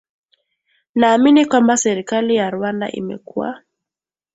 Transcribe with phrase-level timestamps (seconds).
[0.95, 3.61] naamini kwamba serikali ya rwanda imekuwa